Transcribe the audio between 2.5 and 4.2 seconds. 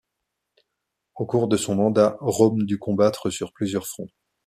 dut combattre sur plusieurs fronts.